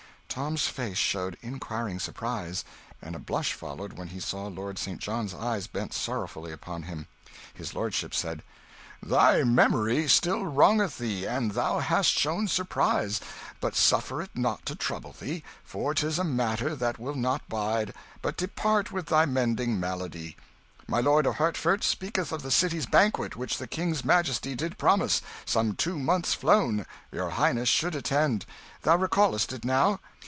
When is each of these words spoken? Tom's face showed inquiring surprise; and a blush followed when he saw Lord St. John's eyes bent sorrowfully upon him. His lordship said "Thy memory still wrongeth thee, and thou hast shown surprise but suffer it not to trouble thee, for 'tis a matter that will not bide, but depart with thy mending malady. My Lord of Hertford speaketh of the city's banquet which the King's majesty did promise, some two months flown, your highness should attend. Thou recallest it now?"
Tom's 0.33 0.65
face 0.69 0.97
showed 0.97 1.35
inquiring 1.41 1.99
surprise; 1.99 2.63
and 3.01 3.17
a 3.17 3.19
blush 3.19 3.51
followed 3.51 3.91
when 3.97 4.07
he 4.07 4.19
saw 4.21 4.47
Lord 4.47 4.79
St. 4.79 4.97
John's 4.97 5.33
eyes 5.33 5.67
bent 5.67 5.93
sorrowfully 5.93 6.53
upon 6.53 6.83
him. 6.83 7.07
His 7.53 7.73
lordship 7.75 8.13
said 8.13 8.41
"Thy 9.03 9.43
memory 9.43 10.07
still 10.07 10.45
wrongeth 10.45 10.99
thee, 10.99 11.25
and 11.27 11.51
thou 11.51 11.79
hast 11.79 12.11
shown 12.13 12.47
surprise 12.47 13.19
but 13.59 13.75
suffer 13.75 14.21
it 14.21 14.29
not 14.33 14.65
to 14.67 14.73
trouble 14.73 15.13
thee, 15.19 15.43
for 15.65 15.93
'tis 15.93 16.17
a 16.17 16.23
matter 16.23 16.77
that 16.77 16.97
will 16.97 17.15
not 17.15 17.49
bide, 17.49 17.93
but 18.21 18.37
depart 18.37 18.89
with 18.89 19.07
thy 19.07 19.25
mending 19.25 19.81
malady. 19.81 20.37
My 20.87 21.01
Lord 21.01 21.25
of 21.25 21.35
Hertford 21.35 21.83
speaketh 21.83 22.31
of 22.31 22.41
the 22.41 22.51
city's 22.51 22.85
banquet 22.85 23.35
which 23.35 23.57
the 23.57 23.67
King's 23.67 24.05
majesty 24.05 24.55
did 24.55 24.77
promise, 24.77 25.21
some 25.43 25.75
two 25.75 25.99
months 25.99 26.33
flown, 26.33 26.85
your 27.11 27.31
highness 27.31 27.67
should 27.67 27.95
attend. 27.95 28.45
Thou 28.83 28.95
recallest 28.95 29.51
it 29.51 29.65
now?" 29.65 29.99